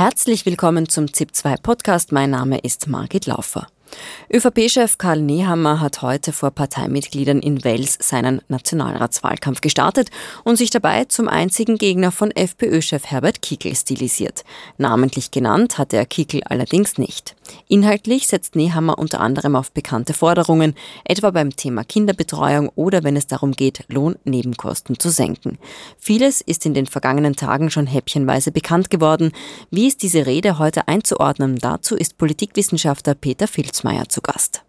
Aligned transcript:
Herzlich 0.00 0.46
willkommen 0.46 0.88
zum 0.88 1.04
ZIP2 1.04 1.60
Podcast. 1.60 2.10
Mein 2.10 2.30
Name 2.30 2.56
ist 2.60 2.88
Margit 2.88 3.26
Laufer. 3.26 3.66
ÖVP-Chef 4.32 4.96
Karl 4.96 5.20
Nehammer 5.20 5.78
hat 5.80 6.00
heute 6.00 6.32
vor 6.32 6.52
Parteimitgliedern 6.52 7.40
in 7.40 7.64
Wels 7.64 7.98
seinen 8.00 8.40
Nationalratswahlkampf 8.48 9.60
gestartet 9.60 10.08
und 10.42 10.56
sich 10.56 10.70
dabei 10.70 11.04
zum 11.04 11.28
einzigen 11.28 11.76
Gegner 11.76 12.12
von 12.12 12.30
FPÖ-Chef 12.30 13.04
Herbert 13.04 13.42
Kickl 13.42 13.76
stilisiert. 13.76 14.44
Namentlich 14.78 15.32
genannt 15.32 15.76
hat 15.76 15.92
er 15.92 16.06
Kickl 16.06 16.40
allerdings 16.44 16.96
nicht. 16.96 17.36
Inhaltlich 17.68 18.26
setzt 18.26 18.56
Nehammer 18.56 18.98
unter 18.98 19.20
anderem 19.20 19.56
auf 19.56 19.72
bekannte 19.72 20.14
Forderungen, 20.14 20.74
etwa 21.04 21.30
beim 21.30 21.54
Thema 21.54 21.84
Kinderbetreuung 21.84 22.70
oder 22.74 23.04
wenn 23.04 23.16
es 23.16 23.26
darum 23.26 23.52
geht, 23.52 23.84
Lohnnebenkosten 23.88 24.98
zu 24.98 25.10
senken. 25.10 25.58
Vieles 25.98 26.40
ist 26.40 26.66
in 26.66 26.74
den 26.74 26.86
vergangenen 26.86 27.36
Tagen 27.36 27.70
schon 27.70 27.86
häppchenweise 27.86 28.52
bekannt 28.52 28.90
geworden. 28.90 29.32
Wie 29.70 29.86
ist 29.86 30.02
diese 30.02 30.26
Rede 30.26 30.58
heute 30.58 30.88
einzuordnen? 30.88 31.58
Dazu 31.58 31.96
ist 31.96 32.18
Politikwissenschaftler 32.18 33.14
Peter 33.14 33.46
Filzmeier 33.46 34.08
zu 34.08 34.20
Gast. 34.20 34.62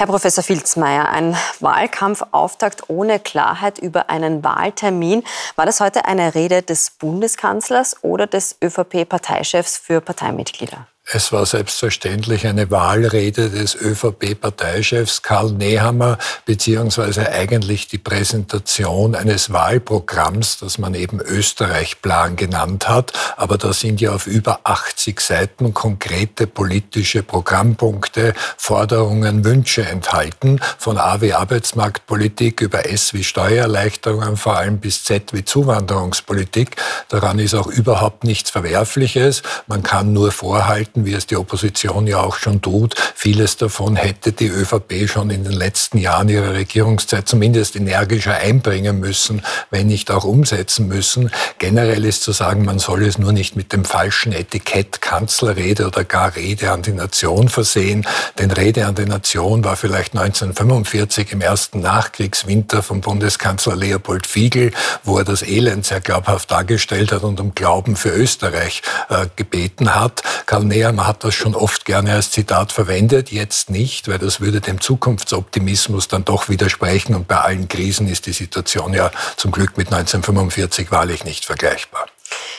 Herr 0.00 0.06
Professor 0.06 0.44
Filzmeier, 0.44 1.08
ein 1.08 1.36
Wahlkampfauftakt 1.58 2.88
ohne 2.88 3.18
Klarheit 3.18 3.80
über 3.80 4.10
einen 4.10 4.44
Wahltermin. 4.44 5.24
War 5.56 5.66
das 5.66 5.80
heute 5.80 6.04
eine 6.04 6.36
Rede 6.36 6.62
des 6.62 6.90
Bundeskanzlers 6.90 8.04
oder 8.04 8.28
des 8.28 8.56
ÖVP-Parteichefs 8.62 9.76
für 9.76 10.00
Parteimitglieder? 10.00 10.86
Es 11.10 11.32
war 11.32 11.46
selbstverständlich 11.46 12.46
eine 12.46 12.70
Wahlrede 12.70 13.48
des 13.48 13.74
ÖVP-Parteichefs 13.74 15.22
Karl 15.22 15.52
Nehammer, 15.52 16.18
beziehungsweise 16.44 17.32
eigentlich 17.32 17.88
die 17.88 17.96
Präsentation 17.96 19.14
eines 19.14 19.50
Wahlprogramms, 19.50 20.58
das 20.58 20.76
man 20.76 20.92
eben 20.92 21.18
Österreich-Plan 21.20 22.36
genannt 22.36 22.90
hat. 22.90 23.14
Aber 23.38 23.56
da 23.56 23.72
sind 23.72 24.02
ja 24.02 24.12
auf 24.12 24.26
über 24.26 24.60
80 24.64 25.18
Seiten 25.20 25.72
konkrete 25.72 26.46
politische 26.46 27.22
Programmpunkte, 27.22 28.34
Forderungen, 28.58 29.46
Wünsche 29.46 29.86
enthalten. 29.86 30.60
Von 30.76 30.98
A 30.98 31.22
wie 31.22 31.32
Arbeitsmarktpolitik 31.32 32.60
über 32.60 32.86
S 32.86 33.14
wie 33.14 33.24
Steuererleichterungen, 33.24 34.36
vor 34.36 34.58
allem 34.58 34.78
bis 34.78 35.04
Z 35.04 35.32
wie 35.32 35.42
Zuwanderungspolitik. 35.42 36.76
Daran 37.08 37.38
ist 37.38 37.54
auch 37.54 37.68
überhaupt 37.68 38.24
nichts 38.24 38.50
Verwerfliches. 38.50 39.42
Man 39.66 39.82
kann 39.82 40.12
nur 40.12 40.32
vorhalten, 40.32 40.97
Punkten, 40.98 41.06
wie 41.06 41.14
es 41.14 41.26
die 41.26 41.36
Opposition 41.36 42.06
ja 42.06 42.20
auch 42.20 42.36
schon 42.36 42.60
tut. 42.60 42.94
Vieles 43.14 43.56
davon 43.56 43.96
hätte 43.96 44.32
die 44.32 44.48
ÖVP 44.48 45.08
schon 45.08 45.30
in 45.30 45.44
den 45.44 45.52
letzten 45.52 45.98
Jahren 45.98 46.28
ihrer 46.28 46.54
Regierungszeit 46.54 47.28
zumindest 47.28 47.76
energischer 47.76 48.34
einbringen 48.34 49.00
müssen, 49.00 49.42
wenn 49.70 49.86
nicht 49.86 50.10
auch 50.10 50.24
umsetzen 50.24 50.88
müssen. 50.88 51.30
Generell 51.58 52.04
ist 52.04 52.22
zu 52.22 52.32
sagen, 52.32 52.64
man 52.64 52.78
soll 52.78 53.04
es 53.04 53.18
nur 53.18 53.32
nicht 53.32 53.56
mit 53.56 53.72
dem 53.72 53.84
falschen 53.84 54.32
Etikett 54.32 55.00
Kanzlerrede 55.00 55.86
oder 55.86 56.04
gar 56.04 56.34
Rede 56.36 56.72
an 56.72 56.82
die 56.82 56.92
Nation 56.92 57.48
versehen. 57.48 58.06
Denn 58.38 58.50
Rede 58.50 58.86
an 58.86 58.94
die 58.94 59.06
Nation 59.06 59.64
war 59.64 59.76
vielleicht 59.76 60.14
1945 60.14 61.32
im 61.32 61.40
ersten 61.40 61.80
Nachkriegswinter 61.80 62.82
vom 62.82 63.00
Bundeskanzler 63.00 63.76
Leopold 63.76 64.26
Fiegel, 64.26 64.72
wo 65.04 65.18
er 65.18 65.24
das 65.24 65.42
Elend 65.42 65.86
sehr 65.86 66.00
glaubhaft 66.00 66.50
dargestellt 66.50 67.12
hat 67.12 67.22
und 67.22 67.40
um 67.40 67.54
Glauben 67.54 67.96
für 67.96 68.10
Österreich 68.10 68.82
äh, 69.08 69.26
gebeten 69.36 69.94
hat. 69.94 70.22
Karl 70.46 70.64
Neher 70.88 70.98
man 70.98 71.06
hat 71.06 71.22
das 71.22 71.34
schon 71.34 71.54
oft 71.54 71.84
gerne 71.84 72.14
als 72.14 72.30
Zitat 72.30 72.72
verwendet, 72.72 73.30
jetzt 73.30 73.68
nicht, 73.68 74.08
weil 74.08 74.18
das 74.18 74.40
würde 74.40 74.62
dem 74.62 74.80
Zukunftsoptimismus 74.80 76.08
dann 76.08 76.24
doch 76.24 76.48
widersprechen. 76.48 77.14
Und 77.14 77.28
bei 77.28 77.36
allen 77.36 77.68
Krisen 77.68 78.08
ist 78.08 78.24
die 78.24 78.32
Situation 78.32 78.94
ja 78.94 79.10
zum 79.36 79.52
Glück 79.52 79.76
mit 79.76 79.88
1945 79.88 80.90
wahrlich 80.90 81.24
nicht 81.24 81.44
vergleichbar. 81.44 82.06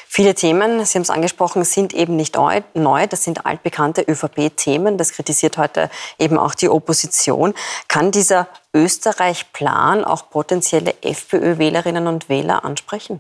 Viele 0.08 0.36
Themen, 0.36 0.86
Sie 0.86 0.98
haben 0.98 1.02
es 1.02 1.10
angesprochen, 1.10 1.64
sind 1.64 1.94
eben 1.94 2.16
nicht 2.16 2.36
neu. 2.36 3.08
Das 3.08 3.24
sind 3.24 3.48
altbekannte 3.48 4.04
ÖVP-Themen. 4.04 5.00
Das 5.00 5.12
kritisiert 5.14 5.58
heute 5.58 5.90
eben 6.20 6.38
auch 6.38 6.54
die 6.54 6.70
Opposition. 6.70 7.56
Kann 7.88 8.12
dieser 8.12 8.48
Österreich-Plan 8.76 10.04
auch 10.04 10.30
potenzielle 10.30 10.94
FPÖ-Wählerinnen 11.02 12.06
und 12.06 12.30
Wähler 12.30 12.64
ansprechen? 12.64 13.18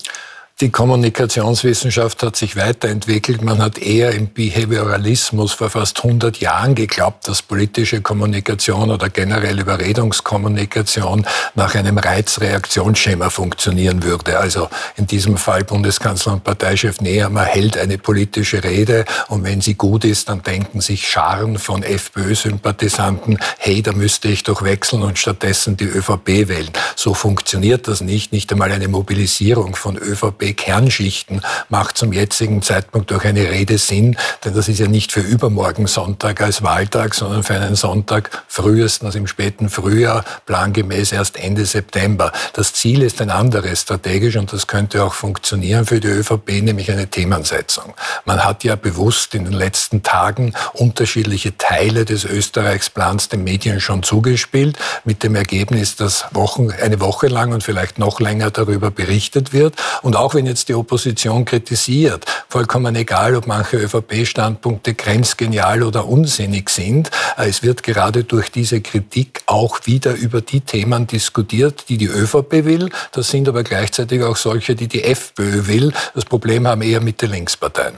Die 0.61 0.71
Kommunikationswissenschaft 0.71 2.21
hat 2.21 2.35
sich 2.35 2.57
weiterentwickelt. 2.57 3.41
Man 3.41 3.59
hat 3.59 3.77
eher 3.77 4.11
im 4.11 4.27
Behavioralismus 4.33 5.53
vor 5.53 5.69
fast 5.69 6.03
100 6.03 6.41
Jahren 6.41 6.75
geglaubt, 6.75 7.29
dass 7.29 7.41
politische 7.41 8.01
Kommunikation 8.01 8.91
oder 8.91 9.07
generell 9.07 9.57
Überredungskommunikation 9.57 11.25
nach 11.55 11.75
einem 11.75 11.97
Reizreaktionsschema 11.97 13.29
funktionieren 13.29 14.03
würde. 14.03 14.37
Also 14.37 14.67
in 14.97 15.07
diesem 15.07 15.37
Fall 15.37 15.63
Bundeskanzler 15.63 16.33
und 16.33 16.43
Parteichef 16.43 16.99
Nehammer 16.99 17.45
hält 17.45 17.77
eine 17.77 17.97
politische 17.97 18.61
Rede 18.61 19.05
und 19.29 19.45
wenn 19.45 19.61
sie 19.61 19.75
gut 19.75 20.03
ist, 20.03 20.27
dann 20.27 20.43
denken 20.43 20.81
sich 20.81 21.07
Scharen 21.07 21.57
von 21.57 21.83
FPÖ-Sympathisanten, 21.83 23.39
hey, 23.59 23.81
da 23.81 23.93
müsste 23.93 24.27
ich 24.27 24.43
doch 24.43 24.61
wechseln 24.61 25.03
und 25.03 25.17
stattdessen 25.17 25.77
die 25.77 25.85
ÖVP 25.85 26.49
wählen. 26.49 26.71
So 26.97 27.13
funktioniert 27.13 27.87
das 27.87 28.01
nicht. 28.01 28.33
Nicht 28.33 28.51
einmal 28.51 28.73
eine 28.73 28.89
Mobilisierung 28.89 29.77
von 29.77 29.97
ÖVP 29.97 30.48
Kernschichten 30.53 31.41
macht 31.69 31.97
zum 31.97 32.13
jetzigen 32.13 32.61
Zeitpunkt 32.61 33.11
durch 33.11 33.25
eine 33.25 33.49
Rede 33.49 33.77
Sinn, 33.77 34.17
denn 34.43 34.53
das 34.53 34.67
ist 34.67 34.79
ja 34.79 34.87
nicht 34.87 35.11
für 35.11 35.21
übermorgen 35.21 35.87
Sonntag 35.87 36.41
als 36.41 36.63
Wahltag, 36.63 37.15
sondern 37.15 37.43
für 37.43 37.55
einen 37.55 37.75
Sonntag 37.75 38.43
frühestens 38.47 39.15
im 39.15 39.27
späten 39.27 39.69
Frühjahr, 39.69 40.23
plangemäß 40.45 41.11
erst 41.11 41.37
Ende 41.37 41.65
September. 41.65 42.31
Das 42.53 42.73
Ziel 42.73 43.01
ist 43.01 43.21
ein 43.21 43.29
anderes 43.29 43.81
strategisch 43.81 44.35
und 44.35 44.51
das 44.53 44.67
könnte 44.67 45.03
auch 45.03 45.13
funktionieren 45.13 45.85
für 45.85 45.99
die 45.99 46.07
ÖVP, 46.07 46.61
nämlich 46.61 46.91
eine 46.91 47.07
Themensetzung. 47.07 47.93
Man 48.25 48.43
hat 48.43 48.63
ja 48.63 48.75
bewusst 48.75 49.35
in 49.35 49.45
den 49.45 49.53
letzten 49.53 50.03
Tagen 50.03 50.53
unterschiedliche 50.73 51.57
Teile 51.57 52.05
des 52.05 52.25
Österreichsplans 52.25 53.29
den 53.29 53.43
Medien 53.43 53.79
schon 53.81 54.03
zugespielt, 54.03 54.77
mit 55.03 55.23
dem 55.23 55.35
Ergebnis, 55.35 55.95
dass 55.95 56.25
Wochen, 56.31 56.71
eine 56.71 56.99
Woche 56.99 57.27
lang 57.27 57.53
und 57.53 57.63
vielleicht 57.63 57.99
noch 57.99 58.19
länger 58.19 58.51
darüber 58.51 58.91
berichtet 58.91 59.53
wird 59.53 59.75
und 60.01 60.15
auch 60.15 60.35
wenn 60.39 60.45
jetzt 60.45 60.69
die 60.69 60.73
Opposition 60.73 61.43
kritisiert, 61.43 62.25
vollkommen 62.47 62.95
egal, 62.95 63.35
ob 63.35 63.45
manche 63.45 63.75
ÖVP-Standpunkte 63.75 64.93
grenzgenial 64.93 65.83
oder 65.83 66.07
unsinnig 66.07 66.69
sind, 66.69 67.11
äh, 67.37 67.49
es 67.49 67.61
wird 67.61 67.83
gerade 67.83 68.23
durch 68.23 68.49
diese 68.49 68.79
Kritik 68.79 69.41
auch 69.47 69.81
wieder 69.83 70.13
über 70.13 70.39
die 70.39 70.61
Themen 70.61 71.07
diskutiert, 71.07 71.89
die 71.89 71.97
die 71.97 72.05
ÖVP 72.05 72.63
will. 72.63 72.89
Das 73.11 73.29
sind 73.29 73.49
aber 73.49 73.63
gleichzeitig 73.63 74.23
auch 74.23 74.37
solche, 74.37 74.75
die 74.75 74.87
die 74.87 75.03
FPÖ 75.03 75.67
will. 75.67 75.91
Das 76.15 76.23
Problem 76.23 76.65
haben 76.69 76.83
eher 76.83 77.01
Mitte-Links-Parteien. 77.01 77.95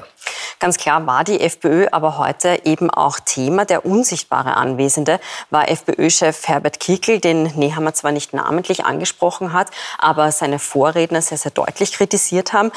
Ganz 0.59 0.77
klar 0.77 1.07
war 1.07 1.23
die 1.23 1.39
FPÖ 1.39 1.87
aber 1.91 2.17
heute 2.17 2.61
eben 2.65 2.89
auch 2.91 3.19
Thema. 3.19 3.65
Der 3.65 3.85
unsichtbare 3.85 4.55
Anwesende 4.55 5.19
war 5.49 5.69
FPÖ-Chef 5.69 6.47
Herbert 6.47 6.79
Kickl, 6.79 7.19
den 7.19 7.43
Nehammer 7.57 7.93
zwar 7.93 8.11
nicht 8.11 8.33
namentlich 8.33 8.85
angesprochen 8.85 9.53
hat, 9.53 9.71
aber 9.97 10.31
seine 10.31 10.59
Vorredner 10.59 11.21
sehr, 11.21 11.39
sehr 11.39 11.51
deutlich 11.51 11.93
kritisiert 11.93 12.53
haben. 12.53 12.71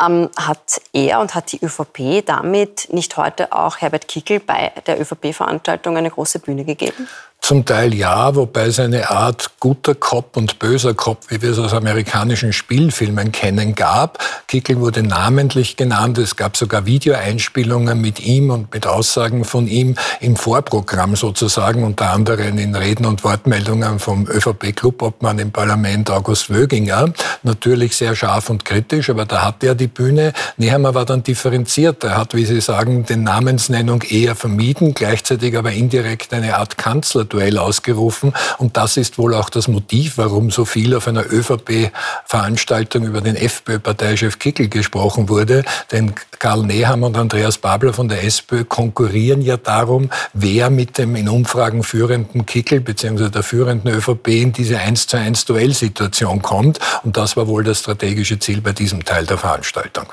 Ähm, 0.00 0.28
hat 0.36 0.82
er 0.92 1.20
und 1.20 1.34
hat 1.34 1.52
die 1.52 1.64
ÖVP 1.64 2.24
damit 2.26 2.88
nicht 2.92 3.16
heute 3.16 3.52
auch 3.52 3.78
Herbert 3.78 4.08
Kickl 4.08 4.40
bei 4.40 4.72
der 4.86 5.00
ÖVP-Veranstaltung 5.00 5.96
eine 5.96 6.10
große 6.10 6.38
Bühne 6.38 6.64
gegeben? 6.64 7.08
Zum 7.44 7.64
Teil 7.64 7.92
ja, 7.92 8.36
wobei 8.36 8.66
es 8.66 8.78
eine 8.78 9.10
Art 9.10 9.50
guter 9.58 9.96
Cop 9.96 10.36
und 10.36 10.60
böser 10.60 10.94
Cop, 10.94 11.24
wie 11.28 11.42
wir 11.42 11.50
es 11.50 11.58
aus 11.58 11.74
amerikanischen 11.74 12.52
Spielfilmen 12.52 13.32
kennen, 13.32 13.74
gab. 13.74 14.20
Kickel 14.46 14.78
wurde 14.78 15.02
namentlich 15.02 15.76
genannt. 15.76 16.18
Es 16.18 16.36
gab 16.36 16.56
sogar 16.56 16.86
Videoeinspielungen 16.86 18.00
mit 18.00 18.20
ihm 18.20 18.50
und 18.50 18.72
mit 18.72 18.86
Aussagen 18.86 19.44
von 19.44 19.66
ihm 19.66 19.96
im 20.20 20.36
Vorprogramm 20.36 21.16
sozusagen, 21.16 21.82
unter 21.82 22.12
anderem 22.12 22.58
in 22.58 22.76
Reden 22.76 23.06
und 23.06 23.24
Wortmeldungen 23.24 23.98
vom 23.98 24.28
ÖVP-Clubobmann 24.28 25.40
im 25.40 25.50
Parlament 25.50 26.12
August 26.12 26.48
Wöginger. 26.48 27.12
Natürlich 27.42 27.96
sehr 27.96 28.14
scharf 28.14 28.50
und 28.50 28.64
kritisch, 28.64 29.10
aber 29.10 29.24
da 29.24 29.44
hatte 29.44 29.66
er 29.66 29.74
die 29.74 29.88
Bühne. 29.88 30.32
Nehammer 30.58 30.94
war 30.94 31.06
dann 31.06 31.24
differenziert. 31.24 32.04
Er 32.04 32.18
hat, 32.18 32.34
wie 32.36 32.44
Sie 32.44 32.60
sagen, 32.60 33.04
den 33.04 33.24
Namensnennung 33.24 34.02
eher 34.02 34.36
vermieden, 34.36 34.94
gleichzeitig 34.94 35.58
aber 35.58 35.72
indirekt 35.72 36.32
eine 36.32 36.56
Art 36.56 36.78
Kanzler 36.78 37.31
Duell 37.32 37.58
ausgerufen. 37.58 38.32
Und 38.58 38.76
das 38.76 38.96
ist 38.96 39.18
wohl 39.18 39.34
auch 39.34 39.50
das 39.50 39.68
Motiv, 39.68 40.18
warum 40.18 40.50
so 40.50 40.64
viel 40.64 40.94
auf 40.94 41.08
einer 41.08 41.24
ÖVP-Veranstaltung 41.30 43.04
über 43.04 43.20
den 43.20 43.36
FPÖ-Parteichef 43.36 44.38
Kickel 44.38 44.68
gesprochen 44.68 45.28
wurde. 45.28 45.64
Denn 45.90 46.14
Karl 46.38 46.64
Nehammer 46.64 47.06
und 47.06 47.16
Andreas 47.16 47.58
Babler 47.58 47.92
von 47.92 48.08
der 48.08 48.24
SPÖ 48.24 48.64
konkurrieren 48.64 49.42
ja 49.42 49.56
darum, 49.56 50.10
wer 50.32 50.70
mit 50.70 50.98
dem 50.98 51.16
in 51.16 51.28
Umfragen 51.28 51.82
führenden 51.82 52.46
Kickel 52.46 52.80
bzw. 52.80 53.30
der 53.30 53.42
führenden 53.42 53.90
ÖVP 53.92 54.28
in 54.28 54.52
diese 54.52 54.78
1 54.78 55.06
zu 55.06 55.16
1 55.16 55.44
Duellsituation 55.44 56.42
kommt. 56.42 56.78
Und 57.04 57.16
das 57.16 57.36
war 57.36 57.46
wohl 57.46 57.64
das 57.64 57.80
strategische 57.80 58.38
Ziel 58.38 58.60
bei 58.60 58.72
diesem 58.72 59.04
Teil 59.04 59.24
der 59.26 59.38
Veranstaltung. 59.38 60.06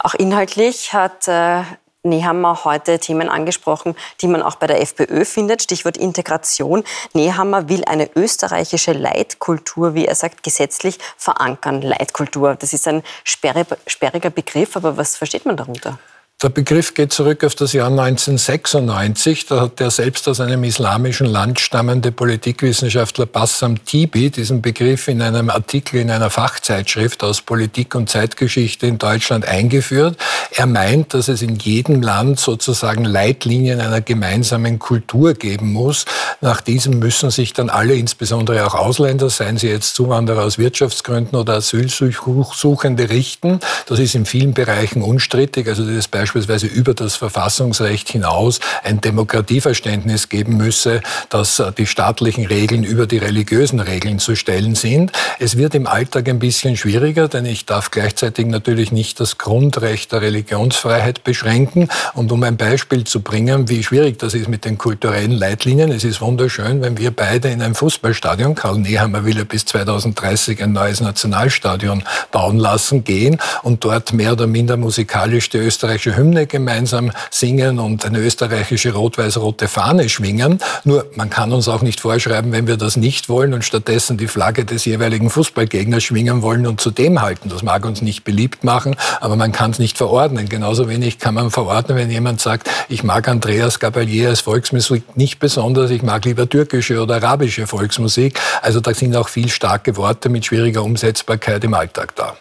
Auch 0.00 0.14
inhaltlich 0.14 0.92
hat 0.92 1.28
äh, 1.28 1.62
Nehammer 2.04 2.64
heute 2.64 3.00
Themen 3.00 3.28
angesprochen, 3.28 3.96
die 4.20 4.28
man 4.28 4.40
auch 4.40 4.54
bei 4.54 4.68
der 4.68 4.80
FPÖ 4.80 5.24
findet. 5.24 5.62
Stichwort 5.62 5.96
Integration. 5.96 6.84
Nehammer 7.12 7.68
will 7.68 7.84
eine 7.84 8.08
österreichische 8.14 8.92
Leitkultur, 8.92 9.94
wie 9.94 10.06
er 10.06 10.14
sagt, 10.14 10.44
gesetzlich 10.44 10.98
verankern. 11.16 11.82
Leitkultur, 11.82 12.54
das 12.54 12.72
ist 12.72 12.86
ein 12.86 13.02
sperriger 13.24 14.30
Begriff, 14.30 14.76
aber 14.76 14.96
was 14.96 15.16
versteht 15.16 15.44
man 15.44 15.56
darunter? 15.56 15.98
Der 16.40 16.50
Begriff 16.50 16.94
geht 16.94 17.12
zurück 17.12 17.42
auf 17.42 17.56
das 17.56 17.72
Jahr 17.72 17.88
1996. 17.88 19.46
Da 19.46 19.60
hat 19.62 19.80
der 19.80 19.90
selbst 19.90 20.28
aus 20.28 20.38
einem 20.38 20.62
islamischen 20.62 21.26
Land 21.26 21.58
stammende 21.58 22.12
Politikwissenschaftler 22.12 23.26
Bassam 23.26 23.84
Tibi 23.84 24.30
diesen 24.30 24.62
Begriff 24.62 25.08
in 25.08 25.20
einem 25.20 25.50
Artikel 25.50 26.00
in 26.00 26.12
einer 26.12 26.30
Fachzeitschrift 26.30 27.24
aus 27.24 27.40
Politik 27.40 27.96
und 27.96 28.08
Zeitgeschichte 28.08 28.86
in 28.86 28.98
Deutschland 28.98 29.48
eingeführt. 29.48 30.16
Er 30.52 30.66
meint, 30.66 31.12
dass 31.12 31.26
es 31.26 31.42
in 31.42 31.56
jedem 31.56 32.02
Land 32.02 32.38
sozusagen 32.38 33.04
Leitlinien 33.04 33.80
einer 33.80 34.00
gemeinsamen 34.00 34.78
Kultur 34.78 35.34
geben 35.34 35.72
muss. 35.72 36.04
Nach 36.40 36.60
diesem 36.60 37.00
müssen 37.00 37.32
sich 37.32 37.52
dann 37.52 37.68
alle, 37.68 37.94
insbesondere 37.94 38.64
auch 38.64 38.76
Ausländer, 38.76 39.28
seien 39.28 39.58
sie 39.58 39.70
jetzt 39.70 39.96
Zuwanderer 39.96 40.44
aus 40.44 40.56
Wirtschaftsgründen 40.56 41.36
oder 41.36 41.54
Asylsuchende, 41.54 43.10
richten. 43.10 43.58
Das 43.86 43.98
ist 43.98 44.14
in 44.14 44.24
vielen 44.24 44.54
Bereichen 44.54 45.02
unstrittig. 45.02 45.66
Also 45.66 45.84
das 45.84 46.06
Beispiel 46.06 46.27
beispielsweise 46.28 46.66
über 46.66 46.92
das 46.92 47.16
Verfassungsrecht 47.16 48.10
hinaus 48.10 48.60
ein 48.84 49.00
Demokratieverständnis 49.00 50.28
geben 50.28 50.58
müsse, 50.58 51.00
dass 51.30 51.58
äh, 51.58 51.72
die 51.72 51.86
staatlichen 51.86 52.44
Regeln 52.44 52.84
über 52.84 53.06
die 53.06 53.16
religiösen 53.16 53.80
Regeln 53.80 54.18
zu 54.18 54.36
stellen 54.36 54.74
sind. 54.74 55.12
Es 55.38 55.56
wird 55.56 55.74
im 55.74 55.86
Alltag 55.86 56.28
ein 56.28 56.38
bisschen 56.38 56.76
schwieriger, 56.76 57.28
denn 57.28 57.46
ich 57.46 57.64
darf 57.64 57.90
gleichzeitig 57.90 58.46
natürlich 58.46 58.92
nicht 58.92 59.20
das 59.20 59.38
Grundrecht 59.38 60.12
der 60.12 60.20
Religionsfreiheit 60.20 61.24
beschränken. 61.24 61.88
Und 62.12 62.30
um 62.30 62.42
ein 62.42 62.58
Beispiel 62.58 63.04
zu 63.04 63.22
bringen, 63.22 63.70
wie 63.70 63.82
schwierig 63.82 64.18
das 64.18 64.34
ist 64.34 64.48
mit 64.48 64.66
den 64.66 64.76
kulturellen 64.76 65.32
Leitlinien, 65.32 65.90
es 65.90 66.04
ist 66.04 66.20
wunderschön, 66.20 66.82
wenn 66.82 66.98
wir 66.98 67.10
beide 67.10 67.48
in 67.48 67.62
ein 67.62 67.74
Fußballstadion, 67.74 68.54
Karl 68.54 68.78
Nehammer 68.78 69.24
will 69.24 69.38
ja 69.38 69.44
bis 69.44 69.64
2030 69.64 70.62
ein 70.62 70.72
neues 70.72 71.00
Nationalstadion 71.00 72.02
bauen 72.32 72.58
lassen, 72.58 73.02
gehen 73.02 73.38
und 73.62 73.82
dort 73.82 74.12
mehr 74.12 74.32
oder 74.32 74.46
minder 74.46 74.76
musikalisch 74.76 75.48
die 75.48 75.56
österreichische 75.56 76.17
Hymne 76.18 76.46
gemeinsam 76.46 77.12
singen 77.30 77.78
und 77.78 78.04
eine 78.04 78.18
österreichische 78.18 78.92
rot-weiß-rote 78.92 79.68
Fahne 79.68 80.08
schwingen. 80.08 80.58
Nur 80.84 81.06
man 81.14 81.30
kann 81.30 81.52
uns 81.52 81.68
auch 81.68 81.82
nicht 81.82 82.00
vorschreiben, 82.00 82.52
wenn 82.52 82.66
wir 82.66 82.76
das 82.76 82.96
nicht 82.96 83.28
wollen 83.28 83.54
und 83.54 83.64
stattdessen 83.64 84.18
die 84.18 84.28
Flagge 84.28 84.64
des 84.64 84.84
jeweiligen 84.84 85.30
Fußballgegners 85.30 86.02
schwingen 86.02 86.42
wollen 86.42 86.66
und 86.66 86.80
zu 86.80 86.90
dem 86.90 87.22
halten. 87.22 87.48
Das 87.48 87.62
mag 87.62 87.84
uns 87.84 88.02
nicht 88.02 88.24
beliebt 88.24 88.64
machen, 88.64 88.96
aber 89.20 89.36
man 89.36 89.52
kann 89.52 89.70
es 89.70 89.78
nicht 89.78 89.96
verordnen. 89.96 90.48
Genauso 90.48 90.88
wenig 90.88 91.18
kann 91.18 91.34
man 91.34 91.50
verordnen, 91.50 91.96
wenn 91.96 92.10
jemand 92.10 92.40
sagt, 92.40 92.68
ich 92.88 93.04
mag 93.04 93.28
Andreas 93.28 93.78
Gabalier 93.78 94.30
als 94.30 94.40
Volksmusik 94.40 95.16
nicht 95.16 95.38
besonders, 95.38 95.90
ich 95.90 96.02
mag 96.02 96.24
lieber 96.24 96.48
türkische 96.48 97.00
oder 97.00 97.16
arabische 97.16 97.66
Volksmusik. 97.66 98.40
Also 98.62 98.80
da 98.80 98.92
sind 98.92 99.14
auch 99.16 99.28
viel 99.28 99.48
starke 99.48 99.96
Worte 99.96 100.28
mit 100.28 100.44
schwieriger 100.44 100.82
Umsetzbarkeit 100.82 101.62
im 101.64 101.74
Alltag 101.74 102.16
da. 102.16 102.36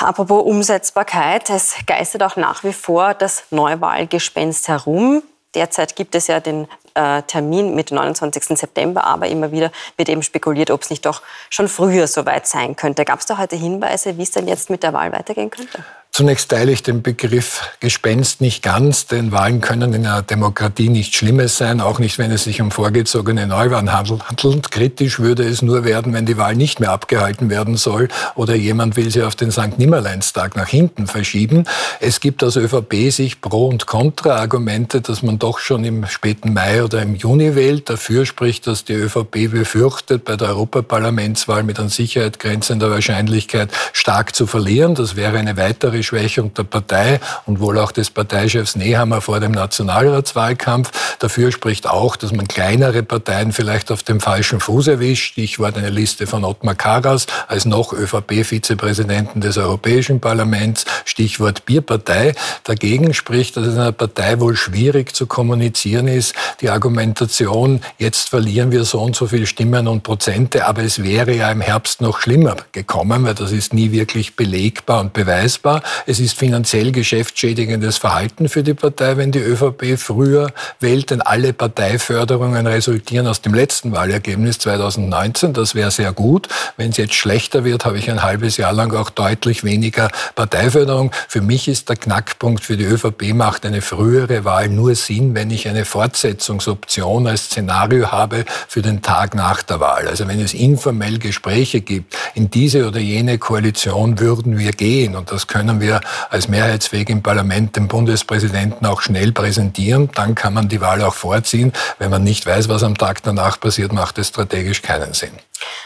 Apropos 0.00 0.44
Umsetzbarkeit, 0.44 1.50
es 1.50 1.74
geistert 1.86 2.22
auch 2.22 2.36
nach 2.36 2.62
wie 2.62 2.72
vor 2.72 3.14
das 3.14 3.44
Neuwahlgespenst 3.50 4.68
herum. 4.68 5.22
Derzeit 5.54 5.96
gibt 5.96 6.14
es 6.14 6.28
ja 6.28 6.38
den 6.38 6.68
äh, 6.94 7.22
Termin 7.22 7.74
mit 7.74 7.90
29. 7.90 8.56
September, 8.58 9.04
aber 9.04 9.26
immer 9.26 9.50
wieder 9.50 9.72
wird 9.96 10.08
eben 10.08 10.22
spekuliert, 10.22 10.70
ob 10.70 10.82
es 10.82 10.90
nicht 10.90 11.04
doch 11.04 11.22
schon 11.50 11.66
früher 11.66 12.06
soweit 12.06 12.46
sein 12.46 12.76
könnte. 12.76 13.04
Gab 13.04 13.18
es 13.18 13.26
da 13.26 13.38
heute 13.38 13.56
Hinweise, 13.56 14.18
wie 14.18 14.22
es 14.22 14.30
denn 14.30 14.46
jetzt 14.46 14.70
mit 14.70 14.84
der 14.84 14.92
Wahl 14.92 15.10
weitergehen 15.12 15.50
könnte? 15.50 15.84
Zunächst 16.10 16.50
teile 16.50 16.72
ich 16.72 16.82
den 16.82 17.02
Begriff 17.02 17.62
Gespenst 17.78 18.40
nicht 18.40 18.64
ganz, 18.64 19.06
denn 19.06 19.30
Wahlen 19.30 19.60
können 19.60 19.92
in 19.92 20.04
einer 20.04 20.22
Demokratie 20.22 20.88
nichts 20.88 21.14
Schlimmes 21.14 21.58
sein, 21.58 21.80
auch 21.80 22.00
nicht, 22.00 22.18
wenn 22.18 22.32
es 22.32 22.42
sich 22.42 22.60
um 22.60 22.72
vorgezogene 22.72 23.46
Neuwahlen 23.46 23.92
handelt. 23.92 24.72
Kritisch 24.72 25.20
würde 25.20 25.44
es 25.44 25.62
nur 25.62 25.84
werden, 25.84 26.12
wenn 26.14 26.26
die 26.26 26.36
Wahl 26.36 26.56
nicht 26.56 26.80
mehr 26.80 26.90
abgehalten 26.90 27.50
werden 27.50 27.76
soll 27.76 28.08
oder 28.34 28.56
jemand 28.56 28.96
will 28.96 29.12
sie 29.12 29.22
auf 29.22 29.36
den 29.36 29.52
St. 29.52 29.78
Nimmerleinstag 29.78 30.56
nach 30.56 30.66
hinten 30.66 31.06
verschieben. 31.06 31.66
Es 32.00 32.18
gibt 32.18 32.42
aus 32.42 32.56
ÖVP 32.56 33.12
sich 33.12 33.40
Pro- 33.40 33.68
und 33.68 33.86
Kontra-Argumente, 33.86 35.00
dass 35.00 35.22
man 35.22 35.38
doch 35.38 35.60
schon 35.60 35.84
im 35.84 36.06
späten 36.06 36.52
Mai 36.52 36.82
oder 36.82 37.00
im 37.00 37.14
Juni 37.14 37.54
wählt. 37.54 37.90
Dafür 37.90 38.26
spricht, 38.26 38.66
dass 38.66 38.84
die 38.84 38.94
ÖVP 38.94 39.52
befürchtet, 39.52 40.24
bei 40.24 40.34
der 40.34 40.48
Europaparlamentswahl 40.48 41.62
mit 41.62 41.78
an 41.78 41.90
Sicherheit 41.90 42.40
grenzender 42.40 42.90
Wahrscheinlichkeit 42.90 43.70
stark 43.92 44.34
zu 44.34 44.48
verlieren. 44.48 44.96
Das 44.96 45.14
wäre 45.14 45.38
eine 45.38 45.56
weitere 45.56 45.97
Schwächung 46.02 46.54
der 46.54 46.64
Partei 46.64 47.20
und 47.46 47.60
wohl 47.60 47.78
auch 47.78 47.92
des 47.92 48.10
Parteichefs 48.10 48.76
Nehammer 48.76 49.20
vor 49.20 49.40
dem 49.40 49.52
Nationalratswahlkampf. 49.52 50.90
Dafür 51.18 51.52
spricht 51.52 51.88
auch, 51.88 52.16
dass 52.16 52.32
man 52.32 52.48
kleinere 52.48 53.02
Parteien 53.02 53.52
vielleicht 53.52 53.90
auf 53.90 54.02
dem 54.02 54.20
falschen 54.20 54.60
Fuß 54.60 54.88
erwischt. 54.88 55.32
Stichwort 55.32 55.76
eine 55.76 55.90
Liste 55.90 56.26
von 56.26 56.44
Ottmar 56.44 56.74
Karas 56.74 57.26
als 57.46 57.64
noch 57.64 57.92
ÖVP-Vizepräsidenten 57.92 59.40
des 59.40 59.58
Europäischen 59.58 60.20
Parlaments. 60.20 60.84
Stichwort 61.04 61.64
Bierpartei. 61.64 62.34
Dagegen 62.64 63.14
spricht, 63.14 63.56
dass 63.56 63.66
es 63.66 63.74
in 63.74 63.80
einer 63.80 63.92
Partei 63.92 64.40
wohl 64.40 64.56
schwierig 64.56 65.14
zu 65.14 65.26
kommunizieren 65.26 66.08
ist. 66.08 66.34
Die 66.60 66.70
Argumentation, 66.70 67.80
jetzt 67.98 68.28
verlieren 68.28 68.72
wir 68.72 68.84
so 68.84 69.00
und 69.00 69.16
so 69.16 69.26
viele 69.26 69.46
Stimmen 69.46 69.88
und 69.88 70.02
Prozente, 70.02 70.66
aber 70.66 70.82
es 70.82 71.02
wäre 71.02 71.34
ja 71.34 71.50
im 71.50 71.60
Herbst 71.60 72.00
noch 72.00 72.20
schlimmer 72.20 72.56
gekommen, 72.72 73.24
weil 73.24 73.34
das 73.34 73.52
ist 73.52 73.72
nie 73.72 73.92
wirklich 73.92 74.36
belegbar 74.36 75.00
und 75.00 75.12
beweisbar. 75.12 75.82
Es 76.06 76.20
ist 76.20 76.38
finanziell 76.38 76.92
geschäftsschädigendes 76.92 77.98
Verhalten 77.98 78.48
für 78.48 78.62
die 78.62 78.74
Partei, 78.74 79.16
wenn 79.16 79.32
die 79.32 79.38
ÖVP 79.38 79.98
früher 79.98 80.52
wählt, 80.80 81.10
denn 81.10 81.20
alle 81.20 81.52
Parteiförderungen 81.52 82.66
resultieren 82.66 83.26
aus 83.26 83.42
dem 83.42 83.54
letzten 83.54 83.92
Wahlergebnis 83.92 84.58
2019. 84.58 85.52
Das 85.52 85.74
wäre 85.74 85.90
sehr 85.90 86.12
gut. 86.12 86.48
Wenn 86.76 86.90
es 86.90 86.96
jetzt 86.96 87.14
schlechter 87.14 87.64
wird, 87.64 87.84
habe 87.84 87.98
ich 87.98 88.10
ein 88.10 88.22
halbes 88.22 88.56
Jahr 88.56 88.72
lang 88.72 88.94
auch 88.94 89.10
deutlich 89.10 89.64
weniger 89.64 90.10
Parteiförderung. 90.34 91.12
Für 91.28 91.40
mich 91.40 91.68
ist 91.68 91.88
der 91.88 91.96
Knackpunkt 91.96 92.64
für 92.64 92.76
die 92.76 92.84
ÖVP 92.84 93.34
macht 93.34 93.66
eine 93.66 93.82
frühere 93.82 94.44
Wahl 94.44 94.68
nur 94.68 94.94
Sinn, 94.94 95.34
wenn 95.34 95.50
ich 95.50 95.68
eine 95.68 95.84
Fortsetzungsoption 95.84 97.26
als 97.26 97.46
Szenario 97.46 98.10
habe 98.10 98.44
für 98.68 98.82
den 98.82 99.02
Tag 99.02 99.34
nach 99.34 99.62
der 99.62 99.80
Wahl. 99.80 100.08
Also 100.08 100.28
wenn 100.28 100.40
es 100.40 100.54
informell 100.54 101.18
Gespräche 101.18 101.80
gibt, 101.80 102.16
in 102.34 102.50
diese 102.50 102.86
oder 102.86 103.00
jene 103.00 103.38
Koalition 103.38 104.18
würden 104.18 104.58
wir 104.58 104.72
gehen 104.72 105.16
und 105.16 105.30
das 105.30 105.46
können 105.46 105.77
können 105.78 105.90
wir 105.90 106.00
als 106.30 106.48
Mehrheitsweg 106.48 107.08
im 107.08 107.22
Parlament 107.22 107.76
dem 107.76 107.86
Bundespräsidenten 107.86 108.84
auch 108.86 109.00
schnell 109.00 109.32
präsentieren. 109.32 110.10
Dann 110.14 110.34
kann 110.34 110.54
man 110.54 110.68
die 110.68 110.80
Wahl 110.80 111.02
auch 111.02 111.14
vorziehen. 111.14 111.72
Wenn 111.98 112.10
man 112.10 112.24
nicht 112.24 112.46
weiß, 112.46 112.68
was 112.68 112.82
am 112.82 112.98
Tag 112.98 113.22
danach 113.22 113.60
passiert, 113.60 113.92
macht 113.92 114.18
es 114.18 114.28
strategisch 114.28 114.82
keinen 114.82 115.14
Sinn. 115.14 115.30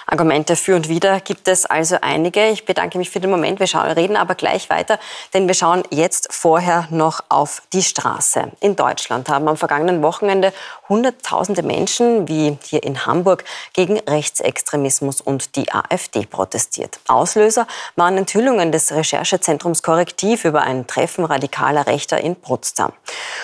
Argumente 0.07 0.57
für 0.57 0.77
und 0.77 0.89
wider 0.89 1.21
gibt 1.21 1.49
es 1.49 1.67
also 1.67 1.97
einige. 2.01 2.49
Ich 2.49 2.65
bedanke 2.65 2.99
mich 2.99 3.11
für 3.11 3.21
den 3.21 3.31
Moment. 3.31 3.61
Wir 3.61 3.67
schauen, 3.67 3.91
reden 3.91 4.17
aber 4.17 4.35
gleich 4.35 4.71
weiter, 4.71 4.99
denn 5.35 5.47
wir 5.47 5.55
schauen 5.55 5.83
jetzt 5.91 6.33
vorher 6.33 6.87
noch 6.91 7.21
auf 7.29 7.63
die 7.73 7.83
Straße. 7.83 8.53
In 8.61 8.77
Deutschland 8.77 9.29
haben 9.29 9.49
am 9.49 9.57
vergangenen 9.57 10.03
Wochenende 10.03 10.53
Hunderttausende 10.89 11.63
Menschen, 11.63 12.29
wie 12.29 12.59
hier 12.65 12.83
in 12.83 13.07
Hamburg, 13.07 13.45
gegen 13.73 13.99
Rechtsextremismus 14.01 15.21
und 15.21 15.57
die 15.57 15.73
AfD 15.73 16.27
protestiert. 16.27 17.01
Auslöser 17.09 17.67
waren 17.97 18.19
Enthüllungen 18.19 18.73
des 18.73 18.93
Recherchezentrums 18.93 19.83
Korrektiv 19.83 20.45
über 20.45 20.63
ein 20.63 20.87
Treffen 20.87 21.25
radikaler 21.25 21.87
Rechter 21.87 22.19
in 22.19 22.37
Potsdam. 22.37 22.93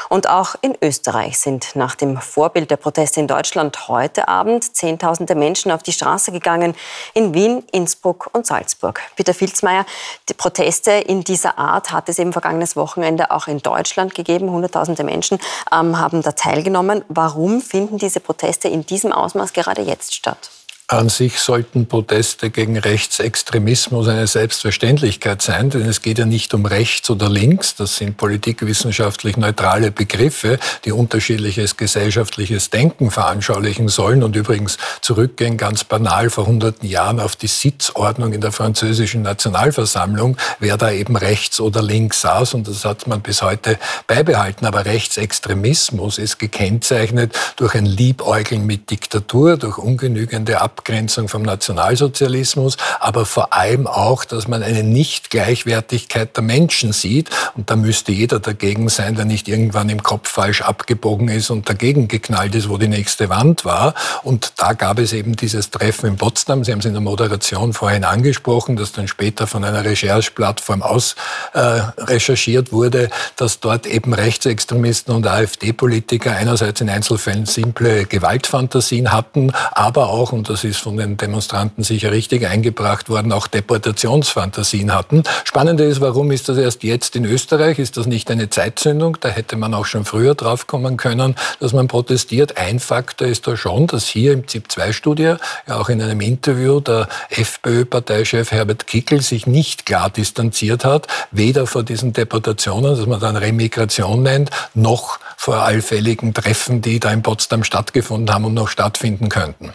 Und 0.09 0.29
auch 0.29 0.55
in 0.61 0.77
Österreich 0.81 1.39
sind 1.39 1.77
nach 1.77 1.95
dem 1.95 2.17
Vorbild 2.19 2.71
der 2.71 2.77
Proteste 2.77 3.21
in 3.21 3.27
Deutschland 3.27 3.89
heute 3.89 4.29
Abend 4.29 4.77
Zehntausende 4.77 5.35
Menschen 5.35 5.71
auf 5.71 5.83
die 5.83 5.93
Straße 5.93 6.33
gegangen 6.33 6.75
in 7.15 7.35
Wien, 7.35 7.63
Innsbruck 7.73 8.31
und 8.33 8.47
Salzburg. 8.47 9.01
Peter 9.17 9.35
Filzmeier, 9.35 9.85
die 10.29 10.35
Proteste 10.35 10.93
in 10.93 11.23
dieser 11.23 11.59
Art 11.59 11.93
hat 11.93 12.09
es 12.09 12.19
eben 12.19 12.33
vergangenes 12.33 12.77
Wochenende 12.77 13.31
auch 13.31 13.47
in 13.47 13.59
Deutschland 13.59 14.15
gegeben. 14.15 14.51
Hunderttausende 14.51 15.05
Menschen 15.05 15.39
ähm, 15.73 15.99
haben 15.99 16.23
da 16.23 16.33
teilgenommen. 16.33 17.05
Warum 17.09 17.61
finden 17.61 17.99
diese 17.99 18.21
Proteste 18.21 18.69
in 18.69 18.87
diesem 18.87 19.13
Ausmaß 19.13 19.53
gerade 19.53 19.83
jetzt 19.83 20.15
statt? 20.15 20.51
An 20.91 21.11
sich 21.11 21.39
sollten 21.39 21.87
Proteste 21.87 22.49
gegen 22.49 22.79
Rechtsextremismus 22.79 24.09
eine 24.09 24.27
Selbstverständlichkeit 24.27 25.43
sein, 25.43 25.69
denn 25.69 25.83
es 25.83 26.01
geht 26.01 26.17
ja 26.17 26.25
nicht 26.25 26.55
um 26.55 26.65
rechts 26.65 27.11
oder 27.11 27.29
links. 27.29 27.75
Das 27.75 27.99
sind 27.99 28.17
politikwissenschaftlich 28.17 29.37
neutrale 29.37 29.91
Begriffe, 29.91 30.59
die 30.87 30.93
unterschiedliches 30.93 31.77
gesellschaftliches 31.77 32.71
Denken 32.71 33.11
veranschaulichen 33.11 33.89
sollen 33.89 34.23
und 34.23 34.35
übrigens 34.35 34.79
zurückgehen 35.03 35.59
ganz 35.59 35.85
banal 35.85 36.31
vor 36.31 36.47
hunderten 36.47 36.89
Jahren 36.89 37.21
auf 37.21 37.37
die 37.37 37.49
Sitzordnung 37.49 38.33
in 38.33 38.41
der 38.41 38.53
französischen 38.53 39.21
Nationalversammlung, 39.21 40.39
wer 40.59 40.79
da 40.79 40.91
eben 40.91 41.19
rechts 41.19 41.61
oder 41.61 41.83
links 41.83 42.23
saß 42.23 42.55
und 42.55 42.67
das 42.67 42.87
hat 42.87 43.07
man 43.07 43.21
bis 43.21 43.43
heute 43.43 43.79
beibehalten. 44.07 44.65
Aber 44.65 44.87
Rechtsextremismus 44.87 46.17
ist 46.17 46.39
gekennzeichnet 46.39 47.39
durch 47.57 47.75
ein 47.75 47.85
Liebäugeln 47.85 48.65
mit 48.65 48.89
Diktatur, 48.89 49.59
durch 49.59 49.77
ungenügende 49.77 50.63
Ab 50.63 50.78
Abgrenzung 50.79 51.29
vom 51.29 51.43
Nationalsozialismus, 51.43 52.77
aber 53.01 53.27
vor 53.27 53.53
allem 53.53 53.87
auch, 53.87 54.25
dass 54.25 54.47
man 54.47 54.63
eine 54.63 54.85
Nicht-Gleichwertigkeit 54.85 56.37
der 56.37 56.45
Menschen 56.45 56.93
sieht. 56.93 57.31
Und 57.57 57.69
da 57.69 57.77
müsste 57.77 58.13
jeder 58.13 58.39
dagegen 58.39 58.89
sein, 58.89 59.17
der 59.17 59.25
nicht 59.25 59.49
irgendwann 59.49 59.89
im 59.89 60.03
Kopf 60.03 60.29
falsch 60.29 60.63
abgebogen 60.63 61.29
ist 61.29 61.51
und 61.51 61.69
dagegen 61.69 62.07
geknallt 62.07 62.55
ist, 62.55 62.69
wo 62.69 62.79
die 62.79 62.87
nächste 62.87 63.29
Wand 63.29 63.65
war. 63.65 63.95
Und 64.23 64.53
da 64.57 64.73
gab 64.73 65.01
es 65.01 65.13
eben 65.13 65.35
dieses 65.35 65.71
Treffen 65.71 66.07
in 66.07 66.17
Potsdam. 66.17 66.63
Sie 66.63 66.71
haben 66.71 66.79
es 66.79 66.85
in 66.85 66.93
der 66.93 67.03
Moderation 67.03 67.73
vorhin 67.73 68.05
angesprochen, 68.05 68.77
das 68.77 68.93
dann 68.93 69.09
später 69.09 69.47
von 69.47 69.65
einer 69.65 69.85
Rechercheplattform 69.85 70.83
aus 70.83 71.17
äh, 71.55 71.61
recherchiert 71.99 72.71
wurde, 72.73 73.11
dass 73.37 73.59
dort 73.59 73.87
eben 73.87 74.15
Rechtsextremisten 74.15 75.15
und 75.15 75.27
AfD-Politiker 75.27 76.33
einerseits 76.33 76.81
in 76.81 76.89
Einzelfällen 76.89 77.47
simple 77.47 78.07
Gewaltfantasien 78.07 79.13
hatten, 79.13 79.53
aber 79.73 80.11
auch, 80.11 80.33
und 80.33 80.49
das 80.49 80.63
ist 80.63 80.68
von 80.77 80.97
den 80.97 81.17
Demonstranten 81.17 81.83
sicher 81.83 82.13
richtig 82.13 82.47
eingebracht 82.47 83.09
worden, 83.09 83.33
auch 83.33 83.47
Deportationsfantasien 83.47 84.95
hatten. 84.95 85.23
Spannende 85.45 85.85
ist, 85.85 86.01
warum 86.01 86.31
ist 86.31 86.49
das 86.49 86.59
erst 86.59 86.83
jetzt 86.83 87.17
in 87.17 87.25
Österreich? 87.25 87.79
Ist 87.79 87.97
das 87.97 88.07
nicht 88.07 88.31
eine 88.31 88.51
Zeitzündung? 88.51 89.17
Da 89.21 89.29
hätte 89.29 89.57
man 89.57 89.75
auch 89.75 89.87
schon 89.87 90.05
früher 90.05 90.35
drauf 90.35 90.67
kommen 90.67 90.97
können, 90.97 91.35
dass 91.61 91.73
man 91.73 91.89
protestiert. 91.89 92.59
Ein 92.59 92.81
Faktor 92.81 93.29
ist 93.29 93.47
da 93.47 93.57
schon, 93.57 93.87
dass 93.87 94.07
hier 94.07 94.33
im 94.33 94.47
ZIP-2-Studie, 94.47 95.35
ja 95.67 95.79
auch 95.79 95.89
in 95.89 96.03
einem 96.03 96.21
Interview, 96.21 96.81
der 96.81 97.09
FPÖ-Parteichef 97.31 98.51
Herbert 98.51 98.87
Kickel 98.87 99.23
sich 99.23 99.47
nicht 99.47 99.87
klar 99.87 100.11
distanziert 100.11 100.85
hat, 100.85 101.07
weder 101.31 101.67
vor 101.67 101.83
diesen 101.83 102.13
Deportationen, 102.13 102.97
das 102.97 103.07
man 103.07 103.21
dann 103.21 103.37
Remigration 103.37 104.23
nennt, 104.23 104.51
noch 104.75 105.19
vor 105.37 105.63
allfälligen 105.63 106.35
Treffen, 106.35 106.83
die 106.83 106.99
da 107.01 107.13
in 107.13 107.23
Potsdam 107.23 107.65
stattgefunden 107.65 108.35
haben 108.35 108.45
und 108.45 108.55
noch 108.55 108.69
stattfinden 108.69 109.29
könnten. 109.29 109.73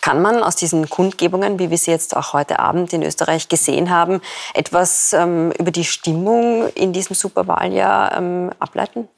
Kann 0.00 0.20
man 0.22 0.42
aus 0.42 0.56
diesen 0.56 0.88
Kundgebungen, 0.88 1.58
wie 1.58 1.70
wir 1.70 1.78
sie 1.78 1.90
jetzt 1.90 2.16
auch 2.16 2.32
heute 2.32 2.58
Abend 2.58 2.92
in 2.92 3.02
Österreich 3.02 3.48
gesehen 3.48 3.90
haben, 3.90 4.20
etwas 4.54 5.12
ähm, 5.12 5.52
über 5.58 5.70
die 5.70 5.84
Stimmung 5.84 6.68
in 6.74 6.92
diesem 6.92 7.14
Superwahljahr 7.14 8.16
ähm, 8.16 8.50
ableiten? 8.58 9.08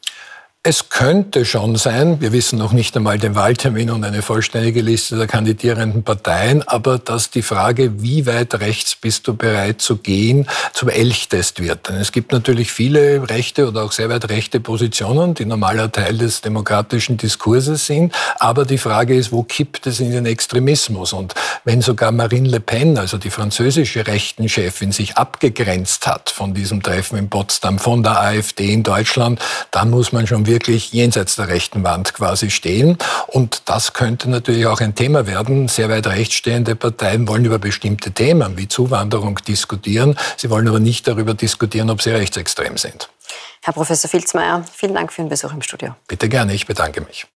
Es 0.68 0.88
könnte 0.88 1.44
schon 1.44 1.76
sein, 1.76 2.20
wir 2.20 2.32
wissen 2.32 2.58
noch 2.58 2.72
nicht 2.72 2.96
einmal 2.96 3.18
den 3.18 3.36
Wahltermin 3.36 3.88
und 3.88 4.02
eine 4.02 4.20
vollständige 4.20 4.80
Liste 4.80 5.16
der 5.16 5.28
kandidierenden 5.28 6.02
Parteien, 6.02 6.66
aber 6.66 6.98
dass 6.98 7.30
die 7.30 7.42
Frage, 7.42 8.02
wie 8.02 8.26
weit 8.26 8.52
rechts 8.58 8.96
bist 8.96 9.28
du 9.28 9.36
bereit 9.36 9.80
zu 9.80 9.98
gehen, 9.98 10.48
zum 10.72 10.88
Elchtest 10.88 11.62
wird. 11.62 11.88
Denn 11.88 11.94
es 11.94 12.10
gibt 12.10 12.32
natürlich 12.32 12.72
viele 12.72 13.30
rechte 13.30 13.68
oder 13.68 13.84
auch 13.84 13.92
sehr 13.92 14.08
weit 14.08 14.28
rechte 14.28 14.58
Positionen, 14.58 15.34
die 15.34 15.44
normaler 15.44 15.92
Teil 15.92 16.18
des 16.18 16.40
demokratischen 16.40 17.16
Diskurses 17.16 17.86
sind. 17.86 18.12
Aber 18.40 18.64
die 18.64 18.78
Frage 18.78 19.14
ist, 19.14 19.30
wo 19.30 19.44
kippt 19.44 19.86
es 19.86 20.00
in 20.00 20.10
den 20.10 20.26
Extremismus? 20.26 21.12
Und 21.12 21.34
wenn 21.62 21.80
sogar 21.80 22.10
Marine 22.10 22.48
Le 22.48 22.58
Pen, 22.58 22.98
also 22.98 23.18
die 23.18 23.30
französische 23.30 24.08
rechten 24.08 24.48
Chefin, 24.48 24.90
sich 24.90 25.16
abgegrenzt 25.16 26.08
hat 26.08 26.28
von 26.28 26.54
diesem 26.54 26.82
Treffen 26.82 27.18
in 27.18 27.30
Potsdam, 27.30 27.78
von 27.78 28.02
der 28.02 28.20
AfD 28.20 28.72
in 28.72 28.82
Deutschland, 28.82 29.38
dann 29.70 29.90
muss 29.90 30.10
man 30.10 30.26
schon 30.26 30.44
wirklich 30.44 30.55
wirklich 30.56 30.90
jenseits 30.94 31.36
der 31.36 31.48
rechten 31.48 31.84
Wand 31.84 32.14
quasi 32.14 32.48
stehen. 32.48 32.96
Und 33.26 33.62
das 33.66 33.92
könnte 33.92 34.30
natürlich 34.30 34.66
auch 34.66 34.80
ein 34.80 34.94
Thema 34.94 35.26
werden. 35.26 35.68
Sehr 35.68 35.90
weit 35.90 36.06
rechts 36.06 36.34
stehende 36.34 36.74
Parteien 36.74 37.28
wollen 37.28 37.44
über 37.44 37.58
bestimmte 37.58 38.10
Themen 38.10 38.56
wie 38.56 38.66
Zuwanderung 38.66 39.38
diskutieren. 39.46 40.16
Sie 40.38 40.48
wollen 40.48 40.66
aber 40.66 40.80
nicht 40.80 41.06
darüber 41.06 41.34
diskutieren, 41.34 41.90
ob 41.90 42.00
sie 42.00 42.10
rechtsextrem 42.10 42.78
sind. 42.78 43.10
Herr 43.62 43.74
Professor 43.74 44.08
Filzmeier, 44.08 44.64
vielen 44.72 44.94
Dank 44.94 45.12
für 45.12 45.20
den 45.20 45.28
Besuch 45.28 45.52
im 45.52 45.60
Studio. 45.60 45.94
Bitte 46.08 46.30
gerne, 46.30 46.54
ich 46.54 46.66
bedanke 46.66 47.02
mich. 47.02 47.26